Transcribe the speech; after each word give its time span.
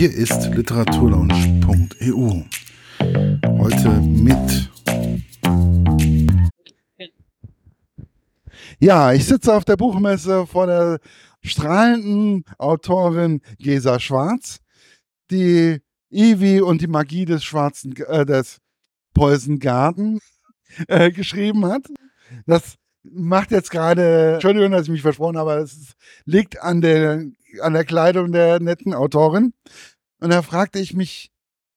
Hier 0.00 0.14
ist 0.14 0.46
literaturlaunch.eu. 0.54 2.42
Heute 3.58 3.90
mit. 4.00 4.70
Ja, 8.78 9.12
ich 9.12 9.26
sitze 9.26 9.54
auf 9.54 9.66
der 9.66 9.76
Buchmesse 9.76 10.46
vor 10.46 10.68
der 10.68 11.00
strahlenden 11.42 12.46
Autorin 12.56 13.42
Gesa 13.58 14.00
Schwarz, 14.00 14.60
die 15.30 15.82
Ivy 16.08 16.62
und 16.62 16.80
die 16.80 16.86
Magie 16.86 17.26
des 17.26 17.44
schwarzen, 17.44 17.94
äh, 17.94 18.24
des 18.24 18.56
Poison 19.12 19.58
Garden 19.58 20.18
äh, 20.88 21.10
geschrieben 21.10 21.66
hat. 21.66 21.82
Das 22.46 22.78
macht 23.02 23.50
jetzt 23.50 23.70
gerade, 23.70 24.34
Entschuldigung, 24.34 24.72
dass 24.72 24.84
ich 24.84 24.90
mich 24.90 25.02
versprochen 25.02 25.38
habe, 25.38 25.52
aber 25.52 25.60
es 25.62 25.94
liegt 26.24 26.60
an 26.60 26.80
der, 26.80 27.24
an 27.60 27.72
der 27.72 27.84
Kleidung 27.84 28.32
der 28.32 28.60
netten 28.60 28.94
Autorin. 28.94 29.52
Und 30.20 30.30
da 30.30 30.42
fragte 30.42 30.78
ich 30.78 30.94
mich, 30.94 31.30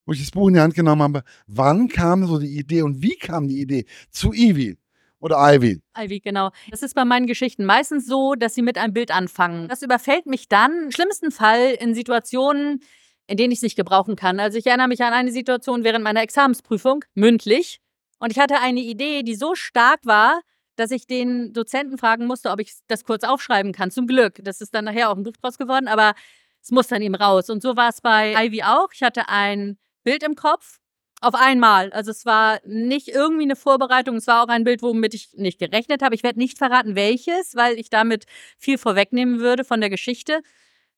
wo 0.06 0.14
ich 0.14 0.20
das 0.20 0.32
Buch 0.32 0.50
in 0.50 0.56
die 0.56 0.60
Hand 0.60 0.76
genommen 0.76 1.02
habe, 1.02 1.24
wann 1.48 1.88
kam 1.88 2.26
so 2.26 2.40
die 2.40 2.58
Idee 2.58 2.82
und 2.82 3.02
wie 3.02 3.16
kam 3.16 3.48
die 3.48 3.62
Idee 3.62 3.86
zu 4.12 4.34
Ivy? 4.34 4.78
Oder 5.20 5.38
Ivy. 5.38 5.80
Ivy, 5.98 6.20
genau. 6.20 6.50
Das 6.70 6.84
ist 6.84 6.96
bei 6.96 7.06
meinen 7.06 7.28
Geschichten 7.28 7.64
meistens 7.64 8.06
so, 8.06 8.36
dass 8.36 8.56
sie 8.56 8.62
mit 8.62 8.78
einem 8.78 8.92
Bild 8.92 9.10
anfangen. 9.10 9.70
Das 9.70 9.82
überfällt 9.82 10.26
mich 10.26 10.50
dann, 10.50 10.84
im 10.84 10.92
schlimmsten 10.92 11.32
Fall, 11.32 11.78
in 11.80 11.96
Situationen, 11.96 12.82
in 13.28 13.38
denen 13.38 13.54
ich 13.54 13.60
es 13.60 13.64
nicht 13.64 13.78
gebrauchen 13.78 14.18
kann. 14.18 14.42
Also 14.42 14.58
ich 14.58 14.68
erinnere 14.68 14.90
mich 14.90 15.02
an 15.02 15.14
eine 15.14 15.32
Situation 15.32 15.86
während 15.86 16.04
meiner 16.04 16.22
Examensprüfung, 16.22 17.06
mündlich. 17.14 17.80
Und 18.20 18.34
ich 18.34 18.40
hatte 18.40 18.60
eine 18.60 18.82
Idee, 18.82 19.24
die 19.24 19.36
so 19.36 19.56
stark 19.56 20.02
war, 20.04 20.42
dass 20.76 20.92
ich 20.92 21.08
den 21.08 21.54
Dozenten 21.54 21.98
fragen 21.98 22.26
musste, 22.26 22.50
ob 22.50 22.60
ich 22.60 22.74
das 22.88 23.04
kurz 23.04 23.24
aufschreiben 23.24 23.74
kann. 23.74 23.92
Zum 23.92 24.08
Glück. 24.08 24.40
Das 24.44 24.62
ist 24.62 24.74
dann 24.74 24.86
nachher 24.86 25.10
auch 25.10 25.16
ein 25.16 25.24
Buch 25.24 25.38
draus 25.42 25.58
geworden, 25.58 25.88
aber 25.88 26.14
es 26.62 26.72
muss 26.72 26.88
dann 26.88 27.02
eben 27.02 27.16
raus. 27.16 27.50
Und 27.50 27.62
so 27.62 27.76
war 27.76 27.90
es 27.90 28.02
bei 28.02 28.34
Ivy 28.46 28.64
auch. 28.64 28.90
Ich 28.94 29.04
hatte 29.04 29.30
ein 29.30 29.78
Bild 30.04 30.24
im 30.24 30.36
Kopf 30.36 30.80
auf 31.22 31.36
einmal. 31.36 31.92
Also 31.94 32.12
es 32.12 32.26
war 32.26 32.60
nicht 32.66 33.08
irgendwie 33.08 33.44
eine 33.44 33.56
Vorbereitung, 33.56 34.18
es 34.18 34.28
war 34.28 34.44
auch 34.44 34.50
ein 34.50 34.64
Bild, 34.64 34.82
womit 34.82 35.14
ich 35.14 35.34
nicht 35.34 35.60
gerechnet 35.60 36.02
habe. 36.02 36.16
Ich 36.16 36.24
werde 36.24 36.40
nicht 36.40 36.58
verraten, 36.58 36.96
welches, 36.96 37.56
weil 37.56 37.80
ich 37.80 37.90
damit 37.90 38.26
viel 38.58 38.78
vorwegnehmen 38.78 39.40
würde 39.40 39.64
von 39.64 39.80
der 39.80 39.90
Geschichte. 39.90 40.42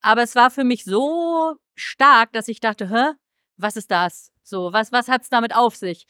Aber 0.01 0.23
es 0.23 0.35
war 0.35 0.51
für 0.51 0.63
mich 0.63 0.83
so 0.83 1.55
stark, 1.75 2.31
dass 2.33 2.47
ich 2.47 2.59
dachte, 2.59 2.89
hä, 2.89 3.13
was 3.57 3.75
ist 3.75 3.91
das? 3.91 4.31
So, 4.43 4.73
was, 4.73 4.91
was 4.91 5.07
es 5.07 5.29
damit 5.29 5.55
auf 5.55 5.75
sich? 5.75 6.05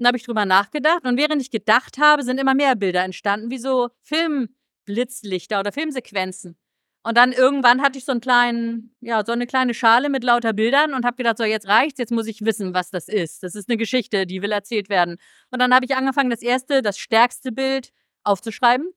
Dann 0.00 0.06
habe 0.06 0.16
ich 0.16 0.24
drüber 0.24 0.46
nachgedacht 0.46 1.04
und 1.04 1.18
während 1.18 1.42
ich 1.42 1.50
gedacht 1.50 1.98
habe, 1.98 2.22
sind 2.22 2.40
immer 2.40 2.54
mehr 2.54 2.74
Bilder 2.74 3.04
entstanden, 3.04 3.50
wie 3.50 3.58
so 3.58 3.90
Filmblitzlichter 4.00 5.60
oder 5.60 5.72
Filmsequenzen. 5.72 6.56
Und 7.02 7.18
dann 7.18 7.32
irgendwann 7.32 7.82
hatte 7.82 7.98
ich 7.98 8.06
so 8.06 8.12
einen 8.12 8.22
kleinen, 8.22 8.96
ja, 9.00 9.22
so 9.26 9.32
eine 9.32 9.46
kleine 9.46 9.74
Schale 9.74 10.08
mit 10.08 10.24
lauter 10.24 10.54
Bildern 10.54 10.94
und 10.94 11.04
habe 11.04 11.16
gedacht, 11.16 11.36
so 11.36 11.44
jetzt 11.44 11.68
reicht's, 11.68 11.98
jetzt 11.98 12.12
muss 12.12 12.26
ich 12.26 12.42
wissen, 12.46 12.72
was 12.72 12.88
das 12.90 13.08
ist. 13.08 13.42
Das 13.42 13.54
ist 13.54 13.68
eine 13.68 13.76
Geschichte, 13.76 14.26
die 14.26 14.40
will 14.40 14.52
erzählt 14.52 14.88
werden. 14.88 15.18
Und 15.50 15.60
dann 15.60 15.74
habe 15.74 15.84
ich 15.84 15.94
angefangen, 15.94 16.30
das 16.30 16.40
erste, 16.40 16.80
das 16.80 16.98
stärkste 16.98 17.52
Bild 17.52 17.92
aufzuschreiben 18.24 18.90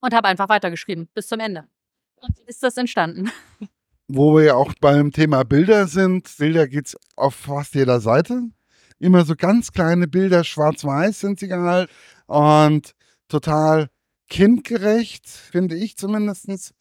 und 0.00 0.12
habe 0.12 0.26
einfach 0.26 0.48
weitergeschrieben 0.48 1.08
bis 1.14 1.28
zum 1.28 1.38
Ende. 1.38 1.68
Und 2.16 2.36
ist 2.46 2.64
das 2.64 2.76
entstanden. 2.76 3.30
Wo 4.08 4.34
wir 4.36 4.42
ja 4.44 4.54
auch 4.56 4.74
beim 4.80 5.12
Thema 5.12 5.44
Bilder 5.44 5.86
sind, 5.86 6.28
Bilder 6.36 6.66
geht's 6.66 6.96
auf 7.14 7.36
fast 7.36 7.76
jeder 7.76 8.00
Seite 8.00 8.50
immer 9.02 9.24
so 9.24 9.34
ganz 9.36 9.72
kleine 9.72 10.06
Bilder, 10.06 10.44
schwarz-weiß 10.44 11.20
sind 11.20 11.40
sie 11.40 11.48
gehalten 11.48 11.92
und 12.26 12.92
total 13.28 13.88
kindgerecht, 14.28 15.28
finde 15.28 15.74
ich 15.76 15.96
zumindest. 15.96 16.72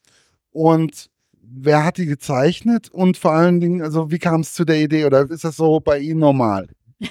Und 0.51 1.09
wer 1.33 1.83
hat 1.83 1.97
die 1.97 2.05
gezeichnet 2.05 2.89
und 2.89 3.17
vor 3.17 3.31
allen 3.31 3.59
Dingen, 3.59 3.81
also 3.81 4.11
wie 4.11 4.19
kam 4.19 4.41
es 4.41 4.53
zu 4.53 4.65
der 4.65 4.79
Idee 4.79 5.05
oder 5.05 5.29
ist 5.29 5.43
das 5.43 5.55
so 5.55 5.79
bei 5.79 5.99
Ihnen 5.99 6.19
normal? 6.19 6.69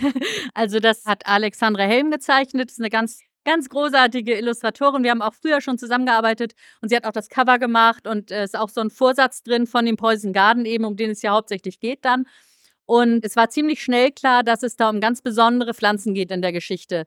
Also 0.55 0.79
das 0.79 1.05
hat 1.05 1.27
Alexandra 1.27 1.83
Helm 1.83 2.11
gezeichnet, 2.11 2.69
das 2.69 2.75
ist 2.75 2.81
eine 2.81 2.91
ganz 2.91 3.21
ganz 3.45 3.71
großartige 3.71 4.37
Illustratorin. 4.37 5.03
Wir 5.03 5.11
haben 5.11 5.23
auch 5.23 5.35
früher 5.35 5.61
schon 5.61 5.79
zusammengearbeitet 5.79 6.53
und 6.83 6.91
sie 6.91 6.97
hat 6.97 7.07
auch 7.07 7.13
das 7.13 7.29
Cover 7.29 7.59
gemacht 7.59 8.07
und 8.07 8.31
es 8.31 8.51
ist 8.51 8.59
auch 8.59 8.69
so 8.69 8.81
ein 8.83 8.91
Vorsatz 8.91 9.43
drin 9.43 9.67
von 9.67 9.87
dem 9.87 9.97
Poison 9.97 10.33
Garden 10.33 10.67
eben, 10.67 10.85
um 10.85 10.97
den 10.97 11.11
es 11.11 11.23
ja 11.23 11.33
hauptsächlich 11.33 11.81
geht 11.81 12.05
dann. 12.05 12.27
Und 12.91 13.25
es 13.25 13.37
war 13.37 13.49
ziemlich 13.51 13.85
schnell 13.85 14.11
klar, 14.11 14.43
dass 14.43 14.65
es 14.65 14.75
da 14.75 14.91
um 14.91 14.99
ganz 14.99 15.23
besondere 15.23 15.75
Pflanzen 15.75 16.13
geht 16.13 16.33
in 16.33 16.43
der 16.43 16.51
Geschichte. 16.51 17.05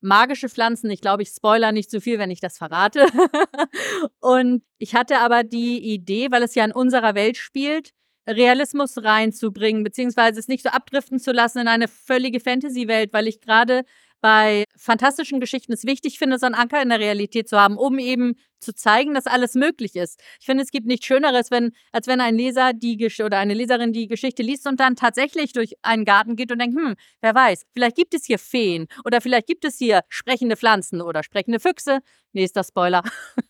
Magische 0.00 0.48
Pflanzen, 0.48 0.92
ich 0.92 1.00
glaube, 1.00 1.24
ich 1.24 1.30
spoiler 1.30 1.72
nicht 1.72 1.90
zu 1.90 2.00
viel, 2.00 2.20
wenn 2.20 2.30
ich 2.30 2.38
das 2.38 2.56
verrate. 2.56 3.04
und 4.20 4.62
ich 4.78 4.94
hatte 4.94 5.18
aber 5.18 5.42
die 5.42 5.92
Idee, 5.92 6.30
weil 6.30 6.44
es 6.44 6.54
ja 6.54 6.64
in 6.64 6.70
unserer 6.70 7.16
Welt 7.16 7.36
spielt, 7.36 7.90
Realismus 8.28 9.02
reinzubringen, 9.02 9.82
beziehungsweise 9.82 10.38
es 10.38 10.46
nicht 10.46 10.62
so 10.62 10.68
abdriften 10.68 11.18
zu 11.18 11.32
lassen 11.32 11.58
in 11.58 11.66
eine 11.66 11.88
völlige 11.88 12.38
Fantasy-Welt, 12.38 13.12
weil 13.12 13.26
ich 13.26 13.40
gerade 13.40 13.82
bei 14.20 14.64
fantastischen 14.76 15.40
Geschichten 15.40 15.72
es 15.72 15.84
wichtig 15.84 16.18
finde, 16.18 16.38
so 16.38 16.46
einen 16.46 16.54
Anker 16.54 16.82
in 16.82 16.88
der 16.88 17.00
Realität 17.00 17.48
zu 17.48 17.58
haben, 17.58 17.76
um 17.76 17.98
eben 17.98 18.34
zu 18.60 18.74
zeigen, 18.74 19.14
dass 19.14 19.26
alles 19.26 19.54
möglich 19.54 19.94
ist. 19.94 20.20
Ich 20.40 20.46
finde, 20.46 20.64
es 20.64 20.70
gibt 20.70 20.86
nichts 20.86 21.06
Schöneres, 21.06 21.50
wenn, 21.50 21.72
als 21.92 22.06
wenn 22.08 22.20
ein 22.20 22.36
Leser 22.36 22.72
die 22.72 22.98
oder 23.22 23.38
eine 23.38 23.54
Leserin 23.54 23.92
die 23.92 24.08
Geschichte 24.08 24.42
liest 24.42 24.66
und 24.66 24.80
dann 24.80 24.96
tatsächlich 24.96 25.52
durch 25.52 25.74
einen 25.82 26.04
Garten 26.04 26.36
geht 26.36 26.50
und 26.50 26.58
denkt, 26.58 26.76
hm, 26.76 26.94
wer 27.20 27.34
weiß, 27.34 27.64
vielleicht 27.72 27.96
gibt 27.96 28.14
es 28.14 28.24
hier 28.26 28.38
Feen 28.38 28.86
oder 29.04 29.20
vielleicht 29.20 29.46
gibt 29.46 29.64
es 29.64 29.78
hier 29.78 30.02
sprechende 30.08 30.56
Pflanzen 30.56 31.00
oder 31.00 31.22
sprechende 31.22 31.60
Füchse. 31.60 32.00
Nächster 32.32 32.64
Spoiler. 32.64 33.02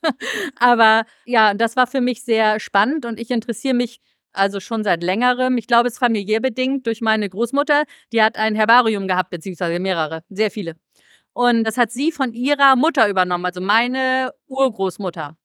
Aber 0.57 1.05
ja, 1.25 1.55
das 1.55 1.77
war 1.77 1.87
für 1.87 2.01
mich 2.01 2.23
sehr 2.23 2.61
spannend 2.61 3.07
und 3.07 3.19
ich 3.19 3.31
interessiere 3.31 3.75
mich 3.75 4.01
also 4.39 4.61
schon 4.61 4.85
seit 4.85 5.03
längerem. 5.03 5.59
Ich 5.59 5.67
glaube, 5.67 5.89
es 5.89 5.95
ist 5.95 5.99
familiär 5.99 6.41
bedingt 6.41 6.87
durch 6.87 7.01
meine 7.01 7.29
Großmutter. 7.29 7.85
Die 8.13 8.23
hat 8.23 8.37
ein 8.37 8.55
Herbarium 8.55 9.09
gehabt, 9.09 9.31
beziehungsweise 9.31 9.79
mehrere, 9.79 10.23
sehr 10.31 10.51
viele. 10.51 10.77
Und 11.33 11.65
das 11.65 11.77
hat 11.77 11.91
sie 11.91 12.11
von 12.11 12.33
ihrer 12.33 12.75
Mutter 12.77 13.09
übernommen, 13.09 13.47
also 13.47 13.61
meine 13.61 14.33
Urgroßmutter. 14.49 15.37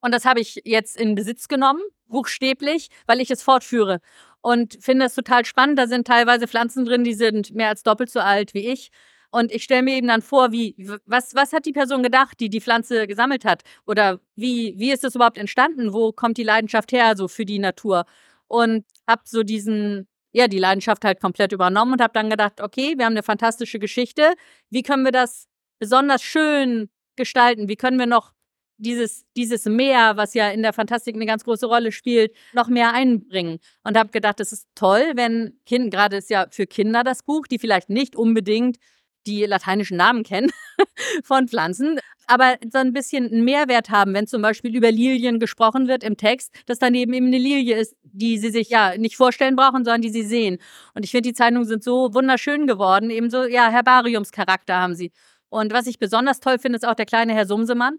Und 0.00 0.12
das 0.12 0.24
habe 0.24 0.40
ich 0.40 0.60
jetzt 0.64 0.98
in 0.98 1.14
Besitz 1.14 1.48
genommen, 1.48 1.80
buchstäblich, 2.06 2.88
weil 3.06 3.20
ich 3.20 3.30
es 3.30 3.42
fortführe. 3.42 4.00
Und 4.42 4.78
finde 4.80 5.06
es 5.06 5.14
total 5.14 5.44
spannend. 5.44 5.78
Da 5.78 5.86
sind 5.86 6.06
teilweise 6.06 6.48
Pflanzen 6.48 6.84
drin, 6.84 7.04
die 7.04 7.14
sind 7.14 7.54
mehr 7.54 7.68
als 7.68 7.82
doppelt 7.82 8.10
so 8.10 8.20
alt 8.20 8.54
wie 8.54 8.68
ich. 8.68 8.90
Und 9.30 9.52
ich 9.52 9.62
stelle 9.62 9.82
mir 9.82 9.96
eben 9.96 10.08
dann 10.08 10.22
vor, 10.22 10.50
wie, 10.50 10.74
was, 11.06 11.34
was 11.34 11.52
hat 11.52 11.64
die 11.64 11.72
Person 11.72 12.02
gedacht, 12.02 12.40
die 12.40 12.50
die 12.50 12.60
Pflanze 12.60 13.06
gesammelt 13.06 13.44
hat? 13.44 13.62
Oder 13.86 14.20
wie, 14.34 14.74
wie 14.76 14.90
ist 14.90 15.04
das 15.04 15.14
überhaupt 15.14 15.38
entstanden? 15.38 15.92
Wo 15.92 16.12
kommt 16.12 16.36
die 16.36 16.42
Leidenschaft 16.42 16.90
her, 16.92 17.16
so 17.16 17.28
für 17.28 17.44
die 17.44 17.60
Natur? 17.60 18.06
Und 18.50 18.84
habe 19.06 19.22
so 19.26 19.44
diesen, 19.44 20.08
ja, 20.32 20.48
die 20.48 20.58
Leidenschaft 20.58 21.04
halt 21.04 21.20
komplett 21.20 21.52
übernommen 21.52 21.92
und 21.92 22.02
habe 22.02 22.12
dann 22.12 22.28
gedacht, 22.28 22.60
okay, 22.60 22.94
wir 22.96 23.04
haben 23.04 23.12
eine 23.12 23.22
fantastische 23.22 23.78
Geschichte. 23.78 24.34
Wie 24.70 24.82
können 24.82 25.04
wir 25.04 25.12
das 25.12 25.46
besonders 25.78 26.22
schön 26.22 26.90
gestalten? 27.14 27.68
Wie 27.68 27.76
können 27.76 27.98
wir 27.98 28.06
noch 28.06 28.32
dieses, 28.76 29.24
dieses 29.36 29.66
Meer, 29.66 30.16
was 30.16 30.34
ja 30.34 30.50
in 30.50 30.62
der 30.62 30.72
Fantastik 30.72 31.14
eine 31.14 31.26
ganz 31.26 31.44
große 31.44 31.66
Rolle 31.66 31.92
spielt, 31.92 32.34
noch 32.52 32.68
mehr 32.68 32.92
einbringen. 32.92 33.58
Und 33.84 33.96
habe 33.96 34.10
gedacht, 34.10 34.40
es 34.40 34.52
ist 34.52 34.66
toll, 34.74 35.12
wenn 35.14 35.60
Kinder, 35.66 35.90
gerade 35.90 36.16
ist 36.16 36.30
ja 36.30 36.46
für 36.50 36.66
Kinder 36.66 37.04
das 37.04 37.22
Buch, 37.22 37.46
die 37.46 37.58
vielleicht 37.58 37.90
nicht 37.90 38.16
unbedingt 38.16 38.78
die 39.26 39.44
lateinischen 39.44 39.96
Namen 39.96 40.22
kennen 40.22 40.50
von 41.24 41.48
Pflanzen, 41.48 42.00
aber 42.26 42.56
so 42.72 42.78
ein 42.78 42.92
bisschen 42.92 43.26
einen 43.26 43.44
Mehrwert 43.44 43.90
haben, 43.90 44.14
wenn 44.14 44.26
zum 44.26 44.40
Beispiel 44.40 44.74
über 44.74 44.92
Lilien 44.92 45.40
gesprochen 45.40 45.88
wird 45.88 46.04
im 46.04 46.16
Text, 46.16 46.54
dass 46.66 46.78
daneben 46.78 47.12
eben 47.12 47.26
eine 47.26 47.38
Lilie 47.38 47.76
ist, 47.76 47.96
die 48.04 48.38
sie 48.38 48.50
sich 48.50 48.70
ja 48.70 48.96
nicht 48.96 49.16
vorstellen 49.16 49.56
brauchen, 49.56 49.84
sondern 49.84 50.02
die 50.02 50.10
sie 50.10 50.22
sehen. 50.22 50.58
Und 50.94 51.04
ich 51.04 51.10
finde, 51.10 51.28
die 51.28 51.34
Zeichnungen 51.34 51.66
sind 51.66 51.82
so 51.82 52.14
wunderschön 52.14 52.68
geworden, 52.68 53.10
eben 53.10 53.30
so, 53.30 53.44
ja, 53.44 53.68
Herbariumscharakter 53.68 54.76
haben 54.76 54.94
sie. 54.94 55.10
Und 55.48 55.72
was 55.72 55.88
ich 55.88 55.98
besonders 55.98 56.38
toll 56.38 56.60
finde, 56.60 56.76
ist 56.76 56.86
auch 56.86 56.94
der 56.94 57.06
kleine 57.06 57.34
Herr 57.34 57.46
Sumsemann. 57.46 57.98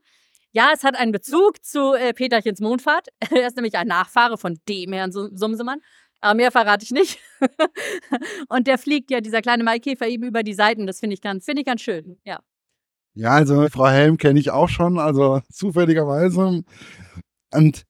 Ja, 0.53 0.71
es 0.73 0.83
hat 0.83 0.97
einen 0.97 1.11
Bezug 1.11 1.63
zu 1.63 1.93
äh, 1.93 2.13
Peterchens 2.13 2.59
Mondfahrt. 2.59 3.07
er 3.31 3.47
ist 3.47 3.55
nämlich 3.55 3.75
ein 3.75 3.87
Nachfahre 3.87 4.37
von 4.37 4.57
dem 4.67 4.93
Herrn 4.93 5.11
Sumsemann. 5.11 5.81
Aber 6.21 6.35
mehr 6.35 6.51
verrate 6.51 6.83
ich 6.83 6.91
nicht. 6.91 7.19
und 8.49 8.67
der 8.67 8.77
fliegt 8.77 9.11
ja, 9.11 9.21
dieser 9.21 9.41
kleine 9.41 9.63
Maikäfer, 9.63 10.07
eben 10.07 10.23
über 10.23 10.43
die 10.43 10.53
Seiten. 10.53 10.87
Das 10.87 10.99
finde 10.99 11.15
ich, 11.15 11.21
ganz, 11.21 11.45
find 11.45 11.59
ich 11.59 11.65
ganz 11.65 11.81
schön, 11.81 12.17
ja. 12.23 12.39
Ja, 13.13 13.31
also 13.31 13.67
Frau 13.67 13.89
Helm 13.89 14.17
kenne 14.17 14.39
ich 14.39 14.51
auch 14.51 14.69
schon, 14.69 14.97
also 14.97 15.41
zufälligerweise. 15.51 16.63
Und 17.53 17.83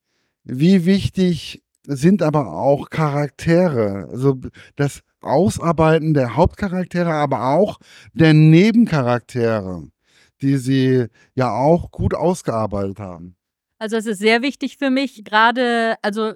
wie 0.43 0.85
wichtig 0.85 1.61
sind 1.83 2.23
aber 2.23 2.53
auch 2.53 2.89
Charaktere, 2.89 4.07
also 4.11 4.39
das 4.75 5.01
Ausarbeiten 5.21 6.13
der 6.13 6.35
Hauptcharaktere, 6.35 7.13
aber 7.13 7.53
auch 7.53 7.79
der 8.13 8.33
Nebencharaktere, 8.33 9.87
die 10.41 10.57
sie 10.57 11.05
ja 11.35 11.51
auch 11.51 11.91
gut 11.91 12.15
ausgearbeitet 12.15 12.99
haben. 12.99 13.35
Also 13.77 13.97
es 13.97 14.05
ist 14.05 14.19
sehr 14.19 14.41
wichtig 14.41 14.77
für 14.77 14.89
mich, 14.89 15.23
gerade, 15.23 15.95
also 16.01 16.33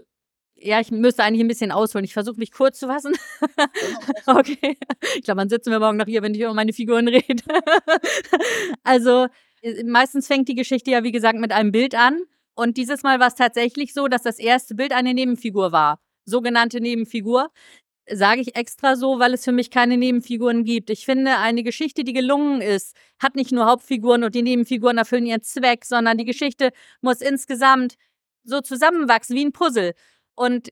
ja, 0.57 0.79
ich 0.79 0.91
müsste 0.91 1.23
eigentlich 1.23 1.41
ein 1.41 1.47
bisschen 1.47 1.71
ausholen. 1.71 2.05
Ich 2.05 2.13
versuche 2.13 2.37
mich 2.39 2.51
kurz 2.51 2.79
zu 2.79 2.87
fassen. 2.87 3.13
okay. 4.25 4.77
Ich 5.15 5.23
glaube, 5.23 5.39
dann 5.39 5.49
sitzen 5.49 5.71
wir 5.71 5.79
morgen 5.79 5.97
noch 5.97 6.05
hier, 6.05 6.21
wenn 6.21 6.33
ich 6.33 6.41
über 6.41 6.53
meine 6.53 6.73
Figuren 6.73 7.07
rede. 7.07 7.43
also, 8.83 9.27
äh, 9.61 9.83
meistens 9.83 10.27
fängt 10.27 10.47
die 10.47 10.55
Geschichte 10.55 10.91
ja, 10.91 11.03
wie 11.03 11.11
gesagt, 11.11 11.39
mit 11.39 11.51
einem 11.51 11.71
Bild 11.71 11.95
an. 11.95 12.21
Und 12.55 12.77
dieses 12.77 13.03
Mal 13.03 13.19
war 13.19 13.27
es 13.27 13.35
tatsächlich 13.35 13.93
so, 13.93 14.07
dass 14.07 14.23
das 14.23 14.39
erste 14.39 14.75
Bild 14.75 14.93
eine 14.93 15.13
Nebenfigur 15.13 15.71
war. 15.71 15.99
sogenannte 16.25 16.81
Nebenfigur. 16.81 17.51
Sage 18.09 18.41
ich 18.41 18.55
extra 18.55 18.95
so, 18.95 19.19
weil 19.19 19.33
es 19.33 19.43
für 19.43 19.51
mich 19.51 19.71
keine 19.71 19.97
Nebenfiguren 19.97 20.63
gibt. 20.63 20.89
Ich 20.91 21.05
finde, 21.05 21.37
eine 21.37 21.63
Geschichte, 21.63 22.03
die 22.03 22.13
gelungen 22.13 22.61
ist, 22.61 22.95
hat 23.19 23.35
nicht 23.35 23.51
nur 23.51 23.65
Hauptfiguren 23.65 24.23
und 24.23 24.35
die 24.35 24.43
Nebenfiguren 24.43 24.97
erfüllen 24.97 25.25
ihren 25.25 25.41
Zweck, 25.41 25.85
sondern 25.85 26.17
die 26.17 26.25
Geschichte 26.25 26.71
muss 27.01 27.21
insgesamt 27.21 27.95
so 28.43 28.61
zusammenwachsen 28.61 29.35
wie 29.35 29.45
ein 29.45 29.51
Puzzle. 29.51 29.93
Und 30.35 30.69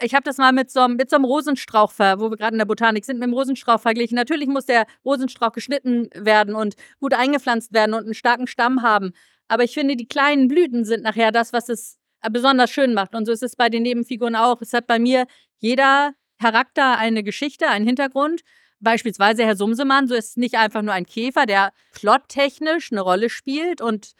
ich 0.00 0.14
habe 0.14 0.24
das 0.24 0.36
mal 0.36 0.52
mit 0.52 0.70
so, 0.70 0.88
mit 0.88 1.08
so 1.08 1.16
einem 1.16 1.24
Rosenstrauch, 1.24 1.92
wo 1.98 2.30
wir 2.30 2.36
gerade 2.36 2.54
in 2.54 2.58
der 2.58 2.66
Botanik 2.66 3.04
sind, 3.04 3.18
mit 3.18 3.28
dem 3.28 3.32
Rosenstrauch 3.32 3.80
verglichen. 3.80 4.16
Natürlich 4.16 4.46
muss 4.46 4.66
der 4.66 4.86
Rosenstrauch 5.04 5.52
geschnitten 5.52 6.10
werden 6.14 6.54
und 6.54 6.76
gut 7.00 7.14
eingepflanzt 7.14 7.72
werden 7.72 7.94
und 7.94 8.04
einen 8.04 8.14
starken 8.14 8.46
Stamm 8.46 8.82
haben. 8.82 9.12
Aber 9.48 9.64
ich 9.64 9.72
finde, 9.72 9.96
die 9.96 10.08
kleinen 10.08 10.48
Blüten 10.48 10.84
sind 10.84 11.02
nachher 11.02 11.32
das, 11.32 11.52
was 11.52 11.68
es 11.68 11.98
besonders 12.30 12.70
schön 12.70 12.94
macht. 12.94 13.14
Und 13.14 13.26
so 13.26 13.32
ist 13.32 13.42
es 13.42 13.56
bei 13.56 13.68
den 13.68 13.84
Nebenfiguren 13.84 14.36
auch. 14.36 14.60
Es 14.60 14.72
hat 14.72 14.86
bei 14.86 14.98
mir 14.98 15.26
jeder 15.58 16.12
Charakter 16.40 16.98
eine 16.98 17.22
Geschichte, 17.22 17.68
einen 17.68 17.86
Hintergrund. 17.86 18.42
Beispielsweise 18.80 19.44
Herr 19.44 19.56
Sumsemann, 19.56 20.06
so 20.08 20.14
ist 20.14 20.36
nicht 20.36 20.56
einfach 20.56 20.82
nur 20.82 20.92
ein 20.92 21.06
Käfer, 21.06 21.46
der 21.46 21.72
plottechnisch 21.92 22.92
eine 22.92 23.00
Rolle 23.00 23.30
spielt 23.30 23.80
und 23.80 24.12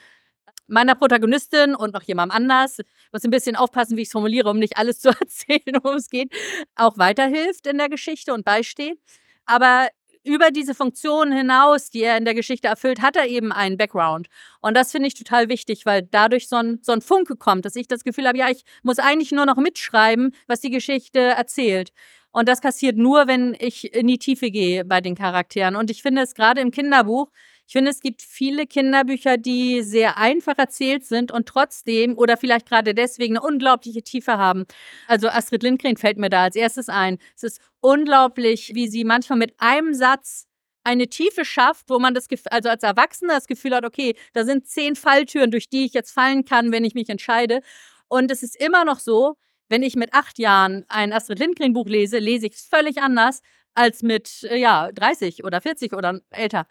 meiner 0.66 0.94
Protagonistin 0.94 1.74
und 1.74 1.94
noch 1.94 2.02
jemandem 2.02 2.36
anders, 2.36 2.78
muss 3.12 3.24
ein 3.24 3.30
bisschen 3.30 3.56
aufpassen, 3.56 3.96
wie 3.96 4.02
ich 4.02 4.08
es 4.08 4.12
formuliere, 4.12 4.50
um 4.50 4.58
nicht 4.58 4.76
alles 4.76 5.00
zu 5.00 5.08
erzählen, 5.08 5.78
worum 5.82 5.96
es 5.96 6.10
geht, 6.10 6.32
auch 6.74 6.98
weiterhilft 6.98 7.66
in 7.66 7.78
der 7.78 7.88
Geschichte 7.88 8.34
und 8.34 8.44
beisteht. 8.44 8.98
Aber 9.44 9.88
über 10.26 10.50
diese 10.50 10.74
Funktionen 10.74 11.32
hinaus, 11.32 11.90
die 11.90 12.02
er 12.02 12.16
in 12.16 12.24
der 12.24 12.34
Geschichte 12.34 12.66
erfüllt, 12.66 13.00
hat 13.00 13.16
er 13.16 13.28
eben 13.28 13.52
einen 13.52 13.76
Background. 13.76 14.26
Und 14.60 14.76
das 14.76 14.90
finde 14.90 15.06
ich 15.06 15.14
total 15.14 15.48
wichtig, 15.48 15.86
weil 15.86 16.02
dadurch 16.02 16.48
so 16.48 16.56
ein, 16.56 16.80
so 16.82 16.92
ein 16.92 17.00
Funke 17.00 17.36
kommt, 17.36 17.64
dass 17.64 17.76
ich 17.76 17.86
das 17.86 18.02
Gefühl 18.02 18.26
habe, 18.26 18.36
ja, 18.36 18.50
ich 18.50 18.64
muss 18.82 18.98
eigentlich 18.98 19.30
nur 19.30 19.46
noch 19.46 19.56
mitschreiben, 19.56 20.34
was 20.48 20.60
die 20.60 20.70
Geschichte 20.70 21.20
erzählt. 21.20 21.92
Und 22.32 22.48
das 22.48 22.60
passiert 22.60 22.98
nur, 22.98 23.28
wenn 23.28 23.56
ich 23.58 23.94
in 23.94 24.08
die 24.08 24.18
Tiefe 24.18 24.50
gehe 24.50 24.84
bei 24.84 25.00
den 25.00 25.14
Charakteren. 25.14 25.76
Und 25.76 25.90
ich 25.90 26.02
finde 26.02 26.22
es 26.22 26.34
gerade 26.34 26.60
im 26.60 26.70
Kinderbuch 26.70 27.30
ich 27.66 27.72
finde, 27.72 27.90
es 27.90 28.00
gibt 28.00 28.22
viele 28.22 28.66
Kinderbücher, 28.66 29.38
die 29.38 29.82
sehr 29.82 30.18
einfach 30.18 30.56
erzählt 30.56 31.04
sind 31.04 31.32
und 31.32 31.46
trotzdem 31.48 32.16
oder 32.16 32.36
vielleicht 32.36 32.68
gerade 32.68 32.94
deswegen 32.94 33.36
eine 33.36 33.46
unglaubliche 33.46 34.02
Tiefe 34.02 34.38
haben. 34.38 34.66
Also 35.08 35.28
Astrid 35.28 35.64
Lindgren 35.64 35.96
fällt 35.96 36.16
mir 36.18 36.30
da 36.30 36.44
als 36.44 36.56
erstes 36.56 36.88
ein. 36.88 37.18
Es 37.34 37.42
ist 37.42 37.60
unglaublich, 37.80 38.72
wie 38.74 38.88
sie 38.88 39.04
manchmal 39.04 39.38
mit 39.38 39.54
einem 39.58 39.94
Satz 39.94 40.46
eine 40.84 41.08
Tiefe 41.08 41.44
schafft, 41.44 41.90
wo 41.90 41.98
man 41.98 42.14
das 42.14 42.28
Gefühl, 42.28 42.52
also 42.52 42.68
als 42.68 42.84
Erwachsener 42.84 43.34
das 43.34 43.48
Gefühl 43.48 43.74
hat, 43.74 43.84
okay, 43.84 44.14
da 44.32 44.44
sind 44.44 44.68
zehn 44.68 44.94
Falltüren, 44.94 45.50
durch 45.50 45.68
die 45.68 45.84
ich 45.84 45.92
jetzt 45.92 46.12
fallen 46.12 46.44
kann, 46.44 46.70
wenn 46.70 46.84
ich 46.84 46.94
mich 46.94 47.08
entscheide. 47.08 47.60
Und 48.06 48.30
es 48.30 48.44
ist 48.44 48.54
immer 48.54 48.84
noch 48.84 49.00
so, 49.00 49.34
wenn 49.68 49.82
ich 49.82 49.96
mit 49.96 50.14
acht 50.14 50.38
Jahren 50.38 50.84
ein 50.88 51.12
Astrid 51.12 51.40
Lindgren 51.40 51.72
Buch 51.72 51.86
lese, 51.88 52.18
lese 52.18 52.46
ich 52.46 52.54
es 52.54 52.66
völlig 52.66 52.98
anders 52.98 53.40
als 53.74 54.02
mit 54.02 54.44
äh, 54.44 54.56
ja 54.56 54.90
30 54.92 55.42
oder 55.44 55.60
40 55.60 55.92
oder 55.92 56.20
älter. 56.30 56.66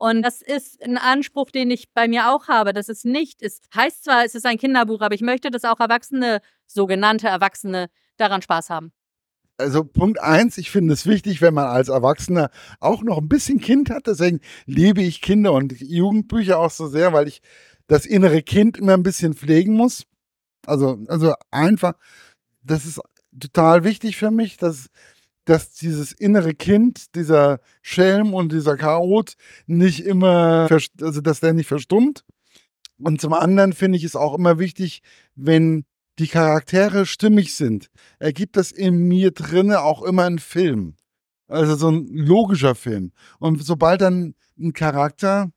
Und 0.00 0.22
das 0.22 0.40
ist 0.40 0.82
ein 0.82 0.96
Anspruch, 0.96 1.50
den 1.50 1.70
ich 1.70 1.92
bei 1.92 2.08
mir 2.08 2.32
auch 2.32 2.48
habe, 2.48 2.72
dass 2.72 2.88
es 2.88 3.04
nicht 3.04 3.42
ist. 3.42 3.66
Heißt 3.74 4.04
zwar, 4.04 4.24
es 4.24 4.34
ist 4.34 4.46
ein 4.46 4.56
Kinderbuch, 4.56 5.02
aber 5.02 5.14
ich 5.14 5.20
möchte, 5.20 5.50
dass 5.50 5.64
auch 5.64 5.78
Erwachsene, 5.78 6.40
sogenannte 6.66 7.28
Erwachsene, 7.28 7.90
daran 8.16 8.40
Spaß 8.40 8.70
haben. 8.70 8.92
Also 9.58 9.84
Punkt 9.84 10.18
eins, 10.18 10.56
ich 10.56 10.70
finde 10.70 10.94
es 10.94 11.04
wichtig, 11.04 11.42
wenn 11.42 11.52
man 11.52 11.66
als 11.66 11.88
Erwachsener 11.88 12.50
auch 12.80 13.02
noch 13.02 13.18
ein 13.18 13.28
bisschen 13.28 13.60
Kind 13.60 13.90
hat. 13.90 14.06
Deswegen 14.06 14.40
liebe 14.64 15.02
ich 15.02 15.20
Kinder 15.20 15.52
und 15.52 15.78
Jugendbücher 15.78 16.58
auch 16.58 16.70
so 16.70 16.88
sehr, 16.88 17.12
weil 17.12 17.28
ich 17.28 17.42
das 17.86 18.06
innere 18.06 18.42
Kind 18.42 18.78
immer 18.78 18.94
ein 18.94 19.02
bisschen 19.02 19.34
pflegen 19.34 19.74
muss. 19.74 20.06
Also, 20.64 20.98
also 21.08 21.34
einfach, 21.50 21.92
das 22.62 22.86
ist 22.86 23.02
total 23.38 23.84
wichtig 23.84 24.16
für 24.16 24.30
mich, 24.30 24.56
dass 24.56 24.88
dass 25.44 25.72
dieses 25.72 26.12
innere 26.12 26.54
Kind, 26.54 27.14
dieser 27.14 27.60
Schelm 27.82 28.34
und 28.34 28.52
dieser 28.52 28.76
Chaot 28.76 29.34
nicht 29.66 30.04
immer, 30.04 30.68
also 30.70 31.20
dass 31.20 31.40
der 31.40 31.52
nicht 31.54 31.66
verstummt. 31.66 32.24
Und 32.98 33.20
zum 33.20 33.32
anderen 33.32 33.72
finde 33.72 33.96
ich 33.96 34.04
es 34.04 34.16
auch 34.16 34.34
immer 34.34 34.58
wichtig, 34.58 35.02
wenn 35.34 35.84
die 36.18 36.28
Charaktere 36.28 37.06
stimmig 37.06 37.54
sind, 37.54 37.90
ergibt 38.18 38.56
das 38.56 38.72
in 38.72 39.08
mir 39.08 39.30
drinne 39.30 39.80
auch 39.80 40.02
immer 40.02 40.24
einen 40.24 40.38
Film. 40.38 40.96
Also 41.48 41.74
so 41.76 41.90
ein 41.90 42.06
logischer 42.08 42.74
Film. 42.74 43.12
Und 43.38 43.64
sobald 43.64 44.02
dann 44.02 44.34
ein 44.58 44.74
Charakter 44.74 45.50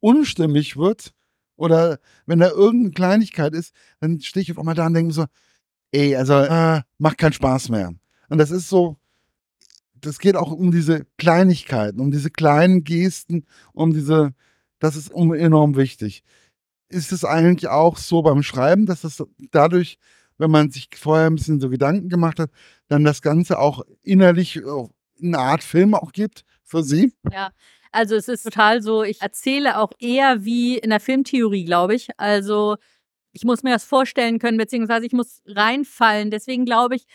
unstimmig 0.00 0.76
wird 0.76 1.12
oder 1.56 1.98
wenn 2.26 2.38
da 2.38 2.50
irgendeine 2.50 2.92
Kleinigkeit 2.92 3.54
ist, 3.54 3.74
dann 4.00 4.20
stehe 4.20 4.42
ich 4.42 4.52
auf 4.52 4.58
einmal 4.58 4.74
da 4.74 4.86
und 4.86 4.94
denke 4.94 5.14
so, 5.14 5.24
ey, 5.92 6.14
also 6.16 6.34
äh, 6.34 6.82
macht 6.98 7.18
keinen 7.18 7.32
Spaß 7.32 7.70
mehr. 7.70 7.92
Und 8.28 8.38
das 8.38 8.50
ist 8.50 8.68
so, 8.68 8.99
das 10.00 10.18
geht 10.18 10.36
auch 10.36 10.52
um 10.52 10.70
diese 10.70 11.06
Kleinigkeiten, 11.18 12.00
um 12.00 12.10
diese 12.10 12.30
kleinen 12.30 12.84
Gesten, 12.84 13.46
um 13.72 13.92
diese, 13.92 14.34
das 14.78 14.96
ist 14.96 15.10
enorm 15.10 15.76
wichtig. 15.76 16.22
Ist 16.88 17.12
es 17.12 17.24
eigentlich 17.24 17.68
auch 17.68 17.96
so 17.96 18.22
beim 18.22 18.42
Schreiben, 18.42 18.86
dass 18.86 19.02
das 19.02 19.22
dadurch, 19.52 19.98
wenn 20.38 20.50
man 20.50 20.70
sich 20.70 20.88
vorher 20.96 21.26
ein 21.26 21.36
bisschen 21.36 21.60
so 21.60 21.68
Gedanken 21.68 22.08
gemacht 22.08 22.40
hat, 22.40 22.50
dann 22.88 23.04
das 23.04 23.22
Ganze 23.22 23.58
auch 23.58 23.82
innerlich 24.02 24.56
äh, 24.56 24.62
eine 25.22 25.38
Art 25.38 25.62
Film 25.62 25.94
auch 25.94 26.12
gibt 26.12 26.44
für 26.62 26.82
Sie? 26.82 27.12
Ja, 27.30 27.50
also 27.92 28.14
es 28.14 28.28
ist 28.28 28.42
total 28.42 28.82
so, 28.82 29.02
ich 29.02 29.20
erzähle 29.20 29.78
auch 29.78 29.92
eher 29.98 30.44
wie 30.44 30.78
in 30.78 30.90
der 30.90 31.00
Filmtheorie, 31.00 31.64
glaube 31.64 31.94
ich. 31.94 32.08
Also 32.16 32.76
ich 33.32 33.44
muss 33.44 33.62
mir 33.62 33.70
das 33.70 33.84
vorstellen 33.84 34.38
können, 34.38 34.58
beziehungsweise 34.58 35.06
ich 35.06 35.12
muss 35.12 35.42
reinfallen. 35.46 36.30
Deswegen 36.30 36.64
glaube 36.64 36.96
ich, 36.96 37.06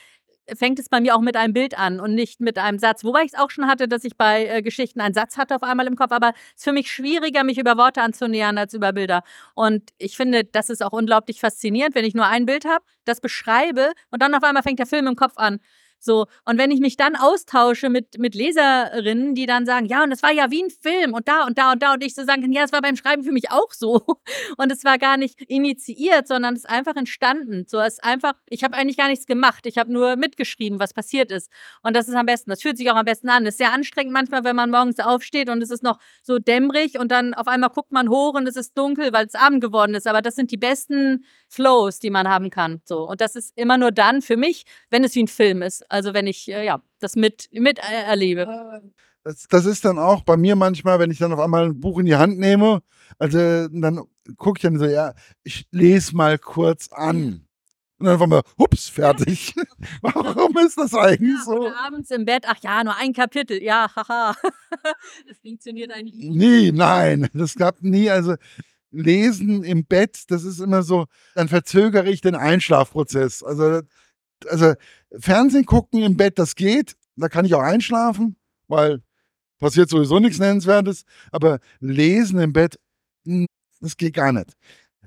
fängt 0.53 0.80
es 0.80 0.89
bei 0.89 1.01
mir 1.01 1.15
auch 1.15 1.21
mit 1.21 1.36
einem 1.36 1.53
Bild 1.53 1.77
an 1.77 2.00
und 2.00 2.13
nicht 2.13 2.39
mit 2.39 2.57
einem 2.57 2.80
Satz. 2.80 3.03
Wobei 3.03 3.21
ich 3.21 3.33
es 3.33 3.39
auch 3.39 3.50
schon 3.50 3.68
hatte, 3.68 3.88
dass 3.88 4.03
ich 4.03 4.18
bei 4.18 4.45
äh, 4.45 4.62
Geschichten 4.62 5.01
einen 5.01 5.13
Satz 5.13 5.38
hatte 5.38 5.56
auf 5.56 5.63
einmal 5.63 5.88
im 5.88 5.95
Kopf, 5.95 6.12
aber 6.12 6.30
es 6.30 6.57
ist 6.57 6.63
für 6.65 6.74
mich 6.74 6.92
schwieriger, 6.92 7.44
mich 7.44 7.57
über 7.57 7.77
Worte 7.77 8.01
anzunähern 8.01 8.57
als 8.57 8.74
über 8.74 8.94
Bilder. 8.94 9.24
Und 9.56 9.92
ich 9.97 10.18
finde, 10.18 10.44
das 10.44 10.69
ist 10.69 10.83
auch 10.83 10.94
unglaublich 10.94 11.39
faszinierend, 11.39 11.95
wenn 11.95 12.06
ich 12.06 12.13
nur 12.13 12.25
ein 12.27 12.45
Bild 12.45 12.65
habe, 12.65 12.83
das 13.06 13.21
beschreibe 13.21 13.92
und 14.12 14.21
dann 14.21 14.33
auf 14.36 14.44
einmal 14.44 14.63
fängt 14.63 14.80
der 14.80 14.88
Film 14.88 15.07
im 15.07 15.15
Kopf 15.15 15.33
an. 15.38 15.59
So, 16.00 16.27
und 16.45 16.57
wenn 16.57 16.71
ich 16.71 16.80
mich 16.80 16.97
dann 16.97 17.15
austausche 17.15 17.89
mit, 17.89 18.19
mit 18.19 18.36
Leserinnen, 18.36 19.33
die 19.36 19.45
dann 19.45 19.65
sagen, 19.65 19.88
ja, 19.88 20.03
und 20.03 20.09
das 20.09 20.21
war 20.21 20.31
ja 20.31 20.51
wie 20.51 20.63
ein 20.63 20.69
Film 20.69 21.13
und 21.13 21.27
da 21.27 21.45
und 21.45 21.57
da 21.57 21.71
und 21.71 21.81
da 21.81 21.94
und 21.94 22.03
ich 22.03 22.13
so 22.13 22.24
sagen 22.24 22.42
kann, 22.42 22.51
ja, 22.51 22.62
das 22.62 22.71
war 22.71 22.81
beim 22.81 22.95
Schreiben 22.95 23.24
für 23.24 23.31
mich 23.31 23.51
auch 23.51 23.71
so. 23.71 24.01
Und 24.57 24.71
es 24.71 24.83
war 24.83 24.97
gar 24.97 25.18
nicht 25.18 25.42
initiiert, 25.42 26.27
sondern 26.27 26.53
es 26.53 26.62
ist 26.62 26.69
einfach 26.69 26.95
entstanden. 26.95 27.65
So, 27.68 27.80
es 27.80 27.94
ist 27.94 28.03
einfach, 28.03 28.33
ich 28.50 28.63
habe 28.63 28.75
eigentlich 28.75 28.97
gar 28.97 29.07
nichts 29.07 29.25
gemacht. 29.25 29.65
Ich 29.65 29.77
habe 29.77 29.92
nur 29.92 30.15
mitgeschrieben, 30.15 30.80
was 30.80 30.94
passiert 30.94 31.31
ist. 31.31 31.50
Und 31.81 31.95
das 31.95 32.07
ist 32.07 32.15
am 32.15 32.25
besten. 32.25 32.50
Das 32.50 32.62
fühlt 32.62 32.77
sich 32.77 32.89
auch 32.91 32.95
am 32.95 33.06
besten 33.06 33.30
an. 33.30 33.44
Das 33.44 33.56
ist 33.56 33.57
sehr 33.57 33.74
anstrengend 33.74 34.13
manchmal, 34.13 34.43
wenn 34.43 34.55
man 34.55 34.70
morgens 34.72 35.00
aufsteht 35.00 35.50
und 35.50 35.62
es 35.62 35.72
ist 35.72 35.84
noch 35.84 36.00
so 36.24 36.39
dämmerig 36.39 36.98
und 37.00 37.12
dann 37.12 37.34
auf 37.34 37.48
einmal 37.48 37.70
guckt 37.70 37.91
man 37.91 38.10
hoch 38.10 38.34
und 38.34 38.48
es 38.48 38.55
ist 38.55 38.77
dunkel, 38.77 39.12
weil 39.13 39.25
es 39.25 39.36
Abend 39.36 39.62
geworden 39.62 39.96
ist. 39.96 40.08
Aber 40.08 40.22
das 40.22 40.36
sind 40.36 40.51
die 40.51 40.58
besten 40.58 41.25
Flows, 41.48 42.00
die 42.00 42.10
man 42.10 42.27
haben 42.27 42.50
kann. 42.50 42.81
So. 42.86 43.08
Und 43.08 43.22
das 43.22 43.36
ist 43.36 43.53
immer 43.55 43.77
nur 43.77 43.91
dann 43.91 44.22
für 44.22 44.38
mich, 44.38 44.63
wenn 44.89 45.03
es 45.03 45.15
wie 45.15 45.24
ein 45.24 45.27
Film 45.27 45.62
ist. 45.62 45.85
Also 45.89 46.13
wenn 46.13 46.27
ich 46.27 46.50
äh, 46.50 46.65
ja 46.65 46.82
das 47.00 47.15
mit, 47.15 47.50
mit 47.51 47.80
äh, 47.80 48.04
erlebe. 48.06 48.82
Das, 49.24 49.48
das, 49.50 49.65
ist 49.65 49.86
dann 49.86 49.98
auch 49.98 50.22
bei 50.22 50.38
mir 50.38 50.56
manchmal, 50.56 51.00
wenn 51.00 51.10
ich 51.10 51.18
dann 51.18 51.34
auf 51.34 51.39
einmal 51.39 51.65
ein 51.65 51.80
Buch 51.80 52.00
in 52.00 52.06
die 52.06 52.15
Hand 52.15 52.38
nehme, 52.38 52.84
also 53.18 53.68
dann 53.68 54.01
gucke 54.38 54.60
ich 54.60 54.62
dann 54.63 54.77
so, 54.77 54.86
ja, 54.86 55.13
ich 55.44 55.68
lese 55.72 56.15
mal 56.15 56.38
kurz 56.38 56.89
an. 56.92 57.46
Und 57.98 58.06
dann 58.06 58.13
einfach 58.13 58.27
mal, 58.27 58.42
hups, 58.60 58.89
fertig. 58.89 59.56
Warum 60.01 60.58
ist 60.58 60.77
das 60.77 60.94
eigentlich 60.94 61.39
ja, 61.39 61.46
so? 61.46 61.72
Abends 61.74 62.12
im 62.12 62.25
Bett, 62.25 62.44
ach 62.46 62.58
ja, 62.62 62.84
nur 62.84 62.96
ein 62.98 63.13
Kapitel, 63.13 63.63
ja, 63.63 63.89
haha. 63.96 64.36
das 65.27 65.38
funktioniert 65.42 65.92
eigentlich 65.92 66.15
nicht. 66.15 66.36
Nie, 66.36 66.72
nein, 66.72 67.30
das 67.34 67.56
gab 67.56 67.82
nie. 67.82 68.10
Also 68.10 68.36
Lesen 68.92 69.63
im 69.63 69.86
Bett, 69.86 70.24
das 70.30 70.44
ist 70.44 70.60
immer 70.60 70.84
so, 70.84 71.06
dann 71.36 71.48
verzögere 71.48 72.10
ich 72.10 72.22
den 72.22 72.36
Einschlafprozess. 72.36 73.44
Also 73.44 73.82
also 74.50 74.74
Fernsehen 75.18 75.65
gucken 75.65 76.04
im 76.04 76.18
Bett, 76.18 76.39
das 76.39 76.56
geht. 76.56 76.96
Da 77.15 77.30
kann 77.30 77.46
ich 77.46 77.54
auch 77.56 77.62
einschlafen, 77.62 78.36
weil 78.68 79.01
passiert 79.60 79.89
sowieso 79.89 80.20
nichts 80.20 80.39
Nennenswertes. 80.39 81.06
Aber 81.32 81.60
lesen 81.80 82.39
im 82.39 82.54
Bett, 82.54 82.80
hm, 83.25 83.46
das 83.80 83.98
geht 83.98 84.13
gar 84.15 84.32
nicht. 84.32 84.54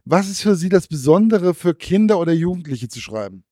Was 0.05 0.29
ist 0.29 0.41
für 0.41 0.55
Sie 0.55 0.69
das 0.69 0.89
Besondere 0.89 1.55
für 1.55 1.75
Kinder 1.75 2.19
oder 2.19 2.33
Jugendliche 2.33 2.89
zu 2.89 3.01
schreiben? 3.01 3.45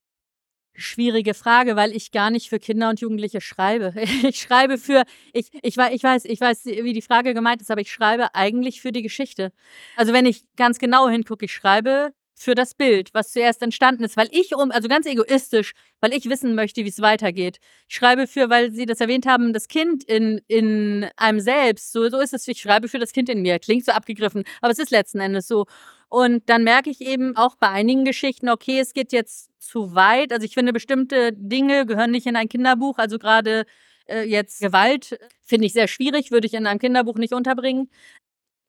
Schwierige 0.78 1.32
Frage, 1.32 1.74
weil 1.74 1.94
ich 1.94 2.12
gar 2.12 2.30
nicht 2.30 2.48
für 2.48 2.58
Kinder 2.58 2.90
und 2.90 3.00
Jugendliche 3.00 3.40
schreibe. 3.40 3.94
Ich 4.28 4.40
schreibe 4.40 4.78
für, 4.78 5.04
ich, 5.32 5.50
ich, 5.62 5.76
ich 5.76 6.02
weiß, 6.02 6.24
ich 6.24 6.40
weiß, 6.40 6.64
wie 6.66 6.92
die 6.92 7.02
Frage 7.02 7.34
gemeint 7.34 7.60
ist, 7.62 7.70
aber 7.70 7.80
ich 7.80 7.90
schreibe 7.90 8.34
eigentlich 8.34 8.80
für 8.80 8.92
die 8.92 9.02
Geschichte. 9.02 9.52
Also 9.96 10.12
wenn 10.12 10.26
ich 10.26 10.44
ganz 10.56 10.78
genau 10.78 11.08
hingucke, 11.08 11.46
ich 11.46 11.52
schreibe 11.52 12.12
für 12.38 12.54
das 12.54 12.74
Bild, 12.74 13.14
was 13.14 13.32
zuerst 13.32 13.62
entstanden 13.62 14.04
ist, 14.04 14.16
weil 14.16 14.28
ich 14.30 14.54
um, 14.54 14.70
also 14.70 14.88
ganz 14.88 15.06
egoistisch, 15.06 15.72
weil 16.00 16.12
ich 16.12 16.28
wissen 16.28 16.54
möchte, 16.54 16.84
wie 16.84 16.88
es 16.88 17.00
weitergeht. 17.00 17.58
Ich 17.88 17.96
schreibe 17.96 18.26
für, 18.26 18.50
weil 18.50 18.72
Sie 18.72 18.84
das 18.84 19.00
erwähnt 19.00 19.26
haben, 19.26 19.54
das 19.54 19.68
Kind 19.68 20.04
in, 20.04 20.42
in 20.46 21.08
einem 21.16 21.40
selbst. 21.40 21.92
So, 21.92 22.08
so 22.10 22.20
ist 22.20 22.34
es. 22.34 22.46
Ich 22.46 22.60
schreibe 22.60 22.88
für 22.88 22.98
das 22.98 23.12
Kind 23.12 23.30
in 23.30 23.40
mir. 23.40 23.58
Klingt 23.58 23.86
so 23.86 23.92
abgegriffen, 23.92 24.44
aber 24.60 24.70
es 24.70 24.78
ist 24.78 24.90
letzten 24.90 25.18
Endes 25.20 25.48
so. 25.48 25.64
Und 26.08 26.48
dann 26.48 26.62
merke 26.62 26.90
ich 26.90 27.00
eben 27.00 27.36
auch 27.36 27.56
bei 27.56 27.68
einigen 27.68 28.04
Geschichten, 28.04 28.50
okay, 28.50 28.80
es 28.80 28.92
geht 28.92 29.12
jetzt 29.12 29.50
zu 29.58 29.94
weit. 29.94 30.32
Also 30.32 30.44
ich 30.44 30.54
finde, 30.54 30.72
bestimmte 30.74 31.32
Dinge 31.32 31.86
gehören 31.86 32.10
nicht 32.10 32.26
in 32.26 32.36
ein 32.36 32.48
Kinderbuch. 32.48 32.98
Also 32.98 33.18
gerade 33.18 33.64
äh, 34.06 34.22
jetzt 34.22 34.60
Gewalt 34.60 35.18
finde 35.42 35.66
ich 35.66 35.72
sehr 35.72 35.88
schwierig, 35.88 36.30
würde 36.30 36.46
ich 36.46 36.54
in 36.54 36.66
einem 36.66 36.78
Kinderbuch 36.78 37.16
nicht 37.16 37.32
unterbringen. 37.32 37.88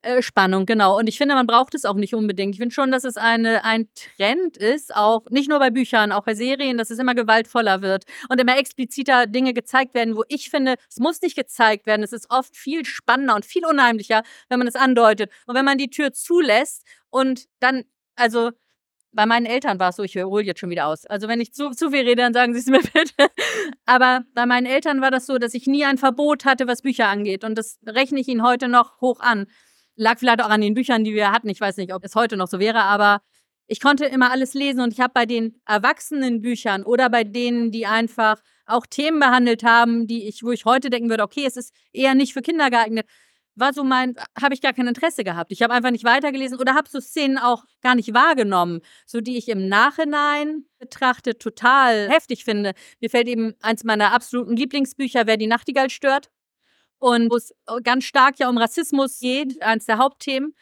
Äh, 0.03 0.21
Spannung, 0.21 0.65
genau. 0.67 0.97
Und 0.97 1.07
ich 1.09 1.17
finde, 1.17 1.33
man 1.33 1.47
braucht 1.47 1.73
es 1.73 1.83
auch 1.83 1.95
nicht 1.95 2.13
unbedingt. 2.13 2.53
Ich 2.53 2.59
finde 2.59 2.73
schon, 2.73 2.91
dass 2.91 3.03
es 3.03 3.17
eine, 3.17 3.63
ein 3.63 3.89
Trend 3.95 4.55
ist, 4.55 4.95
auch 4.95 5.25
nicht 5.29 5.49
nur 5.49 5.57
bei 5.59 5.71
Büchern, 5.71 6.11
auch 6.11 6.23
bei 6.23 6.35
Serien, 6.35 6.77
dass 6.77 6.91
es 6.91 6.99
immer 6.99 7.15
gewaltvoller 7.15 7.81
wird 7.81 8.05
und 8.29 8.39
immer 8.39 8.57
expliziter 8.57 9.25
Dinge 9.25 9.53
gezeigt 9.53 9.95
werden, 9.95 10.15
wo 10.15 10.23
ich 10.27 10.49
finde, 10.51 10.75
es 10.87 10.97
muss 10.97 11.21
nicht 11.21 11.35
gezeigt 11.35 11.87
werden. 11.87 12.03
Es 12.03 12.13
ist 12.13 12.29
oft 12.29 12.55
viel 12.55 12.85
spannender 12.85 13.35
und 13.35 13.45
viel 13.45 13.65
unheimlicher, 13.65 14.21
wenn 14.49 14.59
man 14.59 14.67
es 14.67 14.75
andeutet. 14.75 15.31
Und 15.47 15.55
wenn 15.55 15.65
man 15.65 15.79
die 15.79 15.89
Tür 15.89 16.13
zulässt 16.13 16.85
und 17.09 17.45
dann, 17.59 17.83
also 18.15 18.51
bei 19.13 19.25
meinen 19.25 19.47
Eltern 19.47 19.79
war 19.79 19.89
es 19.89 19.95
so, 19.95 20.03
ich 20.03 20.15
hole 20.15 20.43
jetzt 20.43 20.59
schon 20.59 20.69
wieder 20.69 20.85
aus. 20.85 21.07
Also 21.07 21.27
wenn 21.27 21.41
ich 21.41 21.53
zu, 21.53 21.71
zu 21.71 21.89
viel 21.89 22.01
rede, 22.01 22.21
dann 22.21 22.33
sagen 22.33 22.53
Sie 22.53 22.59
es 22.59 22.67
mir 22.67 22.81
bitte. 22.93 23.31
Aber 23.85 24.23
bei 24.35 24.45
meinen 24.45 24.67
Eltern 24.67 25.01
war 25.01 25.09
das 25.09 25.25
so, 25.25 25.39
dass 25.39 25.55
ich 25.55 25.65
nie 25.65 25.85
ein 25.85 25.97
Verbot 25.97 26.45
hatte, 26.45 26.67
was 26.67 26.83
Bücher 26.83 27.07
angeht. 27.07 27.43
Und 27.43 27.57
das 27.57 27.79
rechne 27.85 28.19
ich 28.19 28.27
Ihnen 28.27 28.43
heute 28.43 28.67
noch 28.67 29.01
hoch 29.01 29.19
an. 29.19 29.47
Lag 29.97 30.19
vielleicht 30.19 30.41
auch 30.41 30.49
an 30.49 30.61
den 30.61 30.75
Büchern, 30.75 31.03
die 31.03 31.13
wir 31.13 31.31
hatten. 31.31 31.49
Ich 31.49 31.59
weiß 31.59 31.77
nicht, 31.77 31.93
ob 31.93 32.05
es 32.05 32.15
heute 32.15 32.37
noch 32.37 32.47
so 32.47 32.59
wäre, 32.59 32.83
aber 32.83 33.21
ich 33.67 33.81
konnte 33.81 34.05
immer 34.05 34.31
alles 34.31 34.53
lesen 34.53 34.79
und 34.79 34.93
ich 34.93 35.01
habe 35.01 35.11
bei 35.13 35.25
den 35.25 35.59
erwachsenen 35.65 36.41
Büchern 36.41 36.83
oder 36.83 37.09
bei 37.09 37.23
denen, 37.25 37.71
die 37.71 37.85
einfach 37.85 38.41
auch 38.65 38.85
Themen 38.85 39.19
behandelt 39.19 39.63
haben, 39.63 40.07
die 40.07 40.27
ich, 40.27 40.43
wo 40.43 40.51
ich 40.51 40.65
heute 40.65 40.89
denken 40.89 41.09
würde, 41.09 41.23
okay, 41.23 41.45
es 41.45 41.57
ist 41.57 41.73
eher 41.91 42.15
nicht 42.15 42.33
für 42.33 42.41
Kinder 42.41 42.69
geeignet, 42.69 43.05
war 43.55 43.73
so 43.73 43.83
mein, 43.83 44.15
habe 44.39 44.53
ich 44.53 44.61
gar 44.61 44.73
kein 44.73 44.87
Interesse 44.87 45.23
gehabt. 45.23 45.51
Ich 45.51 45.61
habe 45.61 45.73
einfach 45.73 45.91
nicht 45.91 46.03
weitergelesen 46.03 46.59
oder 46.59 46.75
habe 46.75 46.87
so 46.87 47.01
Szenen 47.01 47.37
auch 47.37 47.63
gar 47.81 47.95
nicht 47.95 48.13
wahrgenommen, 48.13 48.81
so 49.05 49.19
die 49.19 49.37
ich 49.37 49.49
im 49.49 49.67
Nachhinein 49.67 50.65
betrachtet 50.79 51.41
total 51.41 52.07
heftig 52.09 52.45
finde. 52.45 52.73
Mir 53.01 53.09
fällt 53.09 53.27
eben 53.27 53.55
eins 53.61 53.83
meiner 53.83 54.13
absoluten 54.13 54.55
Lieblingsbücher, 54.55 55.25
Wer 55.25 55.37
die 55.37 55.47
Nachtigall 55.47 55.89
stört 55.89 56.29
und 56.99 57.31
wo 57.31 57.35
es 57.35 57.53
ganz 57.83 58.05
stark 58.05 58.39
ja 58.39 58.49
um 58.49 58.57
Rassismus 58.57 59.19
geht, 59.19 59.61
eines 59.61 59.85
der 59.85 59.97
Hauptthemen. 59.97 60.55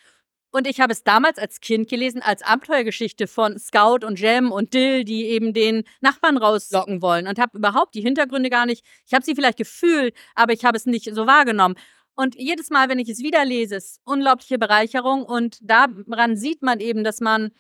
Und 0.51 0.67
ich 0.67 0.79
habe 0.79 0.93
es 0.93 1.03
damals 1.03 1.37
als 1.37 1.59
Kind 1.59 1.89
gelesen, 1.89 2.21
als 2.21 2.41
Abenteuergeschichte 2.41 3.27
von 3.27 3.59
Scout 3.59 4.05
und 4.05 4.19
Jem 4.19 4.53
und 4.53 4.73
Dill, 4.73 5.03
die 5.03 5.25
eben 5.25 5.53
den 5.53 5.83
Nachbarn 5.99 6.37
rauslocken 6.37 7.01
wollen 7.01 7.27
und 7.27 7.39
habe 7.39 7.57
überhaupt 7.57 7.93
die 7.93 8.01
Hintergründe 8.01 8.49
gar 8.49 8.65
nicht. 8.65 8.85
Ich 9.05 9.13
habe 9.13 9.25
sie 9.25 9.35
vielleicht 9.35 9.57
gefühlt, 9.57 10.15
aber 10.33 10.53
ich 10.53 10.63
habe 10.63 10.77
es 10.77 10.85
nicht 10.85 11.13
so 11.13 11.27
wahrgenommen. 11.27 11.75
Und 12.15 12.35
jedes 12.35 12.69
Mal, 12.69 12.87
wenn 12.87 12.99
ich 12.99 13.09
es 13.09 13.19
wieder 13.19 13.43
lese, 13.43 13.75
ist 13.75 13.99
unglaubliche 14.05 14.57
Bereicherung 14.57 15.23
und 15.23 15.57
daran 15.61 16.37
sieht 16.37 16.61
man 16.61 16.79
eben, 16.79 17.03
dass 17.03 17.19
man 17.19 17.51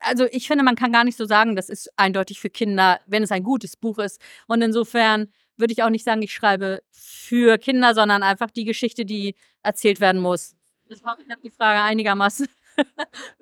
also 0.00 0.26
ich 0.32 0.46
finde, 0.46 0.64
man 0.64 0.76
kann 0.76 0.92
gar 0.92 1.04
nicht 1.04 1.18
so 1.18 1.26
sagen, 1.26 1.56
das 1.56 1.68
ist 1.68 1.90
eindeutig 1.96 2.40
für 2.40 2.48
Kinder, 2.48 3.00
wenn 3.06 3.22
es 3.22 3.30
ein 3.30 3.42
gutes 3.42 3.76
Buch 3.76 3.98
ist. 3.98 4.18
Und 4.46 4.62
insofern 4.62 5.28
würde 5.60 5.72
ich 5.72 5.82
auch 5.82 5.90
nicht 5.90 6.04
sagen, 6.04 6.22
ich 6.22 6.32
schreibe 6.32 6.82
für 6.90 7.58
Kinder, 7.58 7.94
sondern 7.94 8.22
einfach 8.22 8.50
die 8.50 8.64
Geschichte, 8.64 9.04
die 9.04 9.34
erzählt 9.62 10.00
werden 10.00 10.20
muss. 10.20 10.56
Das 10.88 11.04
habe 11.04 11.22
die 11.42 11.50
Frage 11.50 11.82
einigermaßen. 11.82 12.48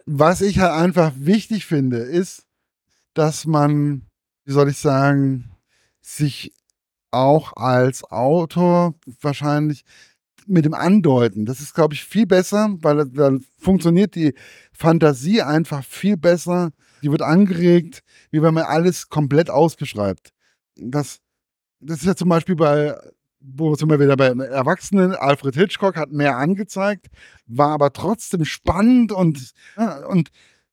Was 0.07 0.41
ich 0.41 0.59
halt 0.59 0.73
einfach 0.73 1.13
wichtig 1.17 1.65
finde, 1.65 1.99
ist, 1.99 2.47
dass 3.15 3.47
man, 3.47 4.07
wie 4.45 4.53
soll 4.53 4.69
ich 4.69 4.79
sagen, 4.79 5.51
sich 6.01 6.53
auch 7.11 7.55
als 7.57 8.05
Autor 8.05 8.95
wahrscheinlich 9.21 9.85
mit 10.47 10.65
dem 10.65 10.75
Andeuten, 10.75 11.45
das 11.45 11.61
ist, 11.61 11.75
glaube 11.75 11.95
ich, 11.95 12.05
viel 12.05 12.27
besser, 12.27 12.77
weil 12.81 13.07
dann 13.07 13.45
funktioniert 13.59 14.15
die 14.15 14.35
Fantasie 14.73 15.43
einfach 15.43 15.85
viel 15.85 16.17
besser. 16.17 16.71
Die 17.03 17.11
wird 17.11 17.23
angeregt, 17.23 18.03
wie 18.31 18.43
wenn 18.43 18.55
man 18.55 18.65
alles 18.65 19.09
komplett 19.09 19.51
ausbeschreibt. 19.51 20.33
Das 20.75 21.21
das 21.81 22.01
ist 22.01 22.07
ja 22.07 22.17
zum 22.17 22.29
Beispiel 22.29 22.57
bei, 22.57 22.97
wo 23.41 23.75
sind 23.75 23.91
wir 23.91 24.01
wieder 24.01 24.17
bei 24.17 24.27
Erwachsenen, 24.27 25.15
Alfred 25.15 25.55
Hitchcock 25.55 25.97
hat 25.97 26.11
mehr 26.11 26.37
angezeigt, 26.37 27.07
war 27.47 27.71
aber 27.71 27.93
trotzdem 27.93 28.45
spannend 28.45 29.13
und, 29.13 29.53
und 30.09 30.31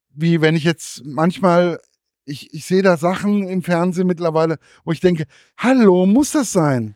wie 0.09 0.41
wenn 0.41 0.55
ich 0.55 0.63
jetzt 0.63 1.03
manchmal, 1.05 1.79
ich, 2.25 2.53
ich 2.53 2.65
sehe 2.65 2.81
da 2.81 2.97
Sachen 2.97 3.47
im 3.47 3.61
Fernsehen 3.61 4.07
mittlerweile, 4.07 4.57
wo 4.83 4.91
ich 4.91 4.99
denke, 4.99 5.25
hallo, 5.57 6.05
muss 6.05 6.31
das 6.31 6.51
sein? 6.51 6.95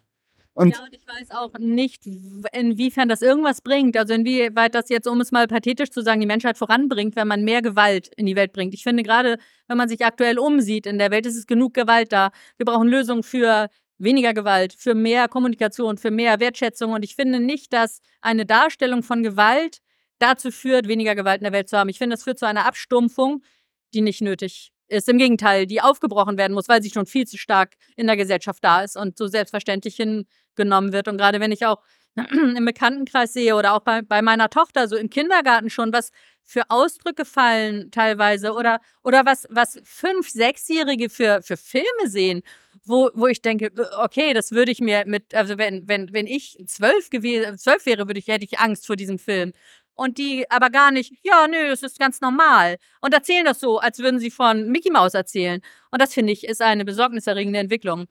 Und 0.59 0.75
ja, 0.75 0.83
und 0.83 0.93
ich 0.93 1.07
weiß 1.07 1.31
auch 1.31 1.57
nicht, 1.57 2.05
inwiefern 2.05 3.07
das 3.07 3.21
irgendwas 3.21 3.61
bringt. 3.61 3.95
Also 3.95 4.13
inwieweit 4.13 4.75
das 4.75 4.89
jetzt, 4.89 5.07
um 5.07 5.21
es 5.21 5.31
mal 5.31 5.47
pathetisch 5.47 5.89
zu 5.89 6.01
sagen, 6.01 6.19
die 6.19 6.27
Menschheit 6.27 6.57
voranbringt, 6.57 7.15
wenn 7.15 7.29
man 7.29 7.45
mehr 7.45 7.61
Gewalt 7.61 8.09
in 8.17 8.25
die 8.25 8.35
Welt 8.35 8.51
bringt. 8.51 8.73
Ich 8.73 8.83
finde 8.83 9.03
gerade, 9.03 9.37
wenn 9.69 9.77
man 9.77 9.87
sich 9.87 10.03
aktuell 10.03 10.37
umsieht, 10.37 10.85
in 10.85 10.97
der 10.97 11.11
Welt 11.11 11.25
ist 11.25 11.37
es 11.37 11.47
genug 11.47 11.75
Gewalt 11.75 12.11
da. 12.11 12.31
Wir 12.57 12.65
brauchen 12.65 12.89
Lösungen 12.89 13.23
für 13.23 13.69
weniger 13.99 14.33
Gewalt, 14.33 14.73
für 14.73 14.95
mehr 14.95 15.27
Kommunikation, 15.27 15.97
für 15.97 16.09
mehr 16.09 16.39
Wertschätzung. 16.39 16.93
Und 16.93 17.03
ich 17.03 17.15
finde 17.15 17.39
nicht, 17.39 17.73
dass 17.73 18.01
eine 18.21 18.45
Darstellung 18.45 19.03
von 19.03 19.21
Gewalt 19.21 19.79
dazu 20.17 20.51
führt, 20.51 20.87
weniger 20.87 21.15
Gewalt 21.15 21.39
in 21.39 21.43
der 21.43 21.53
Welt 21.53 21.69
zu 21.69 21.77
haben. 21.77 21.89
Ich 21.89 21.97
finde, 21.97 22.15
das 22.15 22.23
führt 22.23 22.39
zu 22.39 22.47
einer 22.47 22.65
Abstumpfung, 22.65 23.43
die 23.93 24.01
nicht 24.01 24.21
nötig 24.21 24.71
ist. 24.87 25.07
Im 25.09 25.17
Gegenteil, 25.17 25.65
die 25.67 25.81
aufgebrochen 25.81 26.37
werden 26.37 26.53
muss, 26.53 26.67
weil 26.67 26.81
sie 26.81 26.89
schon 26.89 27.05
viel 27.05 27.27
zu 27.27 27.37
stark 27.37 27.75
in 27.95 28.07
der 28.07 28.17
Gesellschaft 28.17 28.63
da 28.63 28.81
ist 28.81 28.97
und 28.97 29.17
so 29.17 29.27
selbstverständlich 29.27 29.95
hingenommen 29.95 30.93
wird. 30.93 31.07
Und 31.07 31.17
gerade 31.17 31.39
wenn 31.39 31.51
ich 31.51 31.65
auch 31.65 31.81
im 32.15 32.65
Bekanntenkreis 32.65 33.33
sehe 33.33 33.55
oder 33.55 33.73
auch 33.73 33.81
bei, 33.81 34.01
bei 34.01 34.21
meiner 34.21 34.49
Tochter, 34.49 34.87
so 34.87 34.95
im 34.95 35.09
Kindergarten 35.09 35.69
schon, 35.69 35.93
was 35.93 36.11
für 36.43 36.63
Ausdrücke 36.69 37.25
fallen 37.25 37.91
teilweise 37.91 38.53
oder, 38.53 38.79
oder 39.03 39.25
was, 39.25 39.45
was 39.49 39.79
Fünf-, 39.83 40.29
Sechsjährige 40.29 41.09
für, 41.09 41.41
für 41.43 41.57
Filme 41.57 42.07
sehen, 42.07 42.41
wo, 42.85 43.09
wo 43.13 43.27
ich 43.27 43.41
denke, 43.41 43.71
okay, 44.01 44.33
das 44.33 44.51
würde 44.51 44.71
ich 44.71 44.79
mir 44.79 45.03
mit, 45.05 45.33
also 45.33 45.57
wenn, 45.57 45.87
wenn, 45.87 46.11
wenn 46.13 46.27
ich 46.27 46.57
zwölf 46.67 47.09
gewesen, 47.09 47.57
zwölf 47.57 47.85
wäre, 47.85 48.07
würde 48.07 48.19
ich, 48.19 48.27
hätte 48.27 48.45
ich 48.45 48.59
Angst 48.59 48.87
vor 48.87 48.95
diesem 48.95 49.19
Film. 49.19 49.53
Und 49.93 50.17
die 50.17 50.49
aber 50.49 50.69
gar 50.69 50.91
nicht, 50.91 51.13
ja, 51.23 51.47
nö, 51.47 51.71
es 51.71 51.83
ist 51.83 51.99
ganz 51.99 52.21
normal. 52.21 52.77
Und 53.01 53.13
erzählen 53.13 53.43
das 53.43 53.59
so, 53.59 53.79
als 53.79 53.99
würden 53.99 54.19
sie 54.19 54.31
von 54.31 54.69
Mickey 54.69 54.91
Mouse 54.91 55.13
erzählen. 55.13 55.61
Und 55.91 56.01
das 56.01 56.13
finde 56.13 56.31
ich 56.31 56.45
ist 56.45 56.61
eine 56.61 56.85
besorgniserregende 56.85 57.59
Entwicklung. 57.59 58.05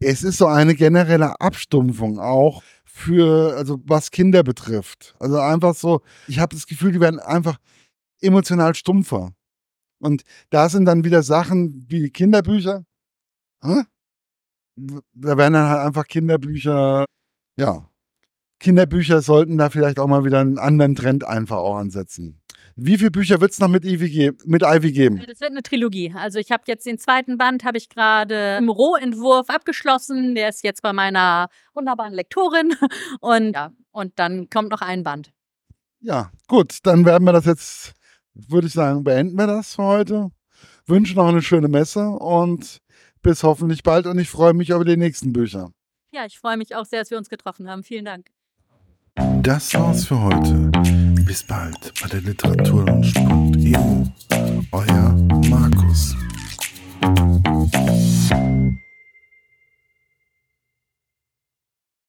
Es 0.00 0.22
ist 0.22 0.36
so 0.36 0.46
eine 0.46 0.74
generelle 0.74 1.40
Abstumpfung 1.40 2.18
auch 2.18 2.62
für, 2.84 3.56
also 3.56 3.80
was 3.84 4.10
Kinder 4.10 4.42
betrifft. 4.42 5.14
Also 5.18 5.38
einfach 5.38 5.74
so, 5.74 6.02
ich 6.28 6.38
habe 6.38 6.54
das 6.54 6.66
Gefühl, 6.66 6.92
die 6.92 7.00
werden 7.00 7.20
einfach 7.20 7.56
emotional 8.20 8.74
stumpfer. 8.74 9.32
Und 9.98 10.22
da 10.50 10.68
sind 10.68 10.84
dann 10.84 11.04
wieder 11.04 11.22
Sachen 11.22 11.86
wie 11.88 12.10
Kinderbücher. 12.10 12.84
Hä? 13.62 13.84
Da 14.76 15.36
werden 15.36 15.54
dann 15.54 15.68
halt 15.68 15.86
einfach 15.86 16.06
Kinderbücher, 16.06 17.04
ja. 17.56 17.88
Kinderbücher 18.60 19.20
sollten 19.20 19.58
da 19.58 19.70
vielleicht 19.70 19.98
auch 19.98 20.06
mal 20.06 20.24
wieder 20.24 20.40
einen 20.40 20.58
anderen 20.58 20.94
Trend 20.94 21.24
einfach 21.24 21.58
auch 21.58 21.76
ansetzen. 21.76 22.40
Wie 22.76 22.98
viele 22.98 23.12
Bücher 23.12 23.40
wird 23.40 23.52
es 23.52 23.60
noch 23.60 23.68
mit 23.68 23.84
Ivy, 23.84 24.32
mit 24.46 24.62
Ivy 24.62 24.90
geben? 24.90 25.22
Das 25.28 25.40
wird 25.40 25.50
eine 25.50 25.62
Trilogie. 25.62 26.12
Also 26.16 26.40
ich 26.40 26.50
habe 26.50 26.64
jetzt 26.66 26.86
den 26.86 26.98
zweiten 26.98 27.38
Band, 27.38 27.62
habe 27.64 27.78
ich 27.78 27.88
gerade 27.88 28.56
im 28.58 28.68
Rohentwurf 28.68 29.48
abgeschlossen. 29.48 30.34
Der 30.34 30.48
ist 30.48 30.64
jetzt 30.64 30.82
bei 30.82 30.92
meiner 30.92 31.48
wunderbaren 31.74 32.14
Lektorin. 32.14 32.74
Und 33.20 33.54
ja, 33.54 33.70
und 33.92 34.18
dann 34.18 34.50
kommt 34.50 34.70
noch 34.70 34.80
ein 34.80 35.04
Band. 35.04 35.30
Ja, 36.00 36.32
gut, 36.48 36.78
dann 36.82 37.04
werden 37.04 37.24
wir 37.24 37.32
das 37.32 37.44
jetzt, 37.44 37.92
würde 38.34 38.66
ich 38.66 38.72
sagen, 38.72 39.04
beenden 39.04 39.36
wir 39.36 39.46
das 39.46 39.76
für 39.76 39.84
heute. 39.84 40.30
Wünsche 40.86 41.14
noch 41.14 41.28
eine 41.28 41.42
schöne 41.42 41.68
Messe 41.68 42.08
und 42.08 42.78
bis 43.24 43.42
hoffentlich 43.42 43.82
bald 43.82 44.06
und 44.06 44.16
ich 44.20 44.28
freue 44.30 44.54
mich 44.54 44.70
über 44.70 44.84
die 44.84 44.96
nächsten 44.96 45.32
Bücher. 45.32 45.72
Ja, 46.12 46.24
ich 46.26 46.38
freue 46.38 46.56
mich 46.56 46.76
auch 46.76 46.84
sehr, 46.84 47.00
dass 47.00 47.10
wir 47.10 47.18
uns 47.18 47.28
getroffen 47.28 47.68
haben. 47.68 47.82
Vielen 47.82 48.04
Dank. 48.04 48.30
Das 49.42 49.74
war's 49.74 50.04
für 50.06 50.20
heute. 50.20 50.70
Bis 51.24 51.42
bald 51.42 51.92
bei 52.00 52.08
der 52.08 52.20
Literaturlaunch.eu. 52.20 54.04
Euer 54.72 55.12
Markus. 55.48 56.14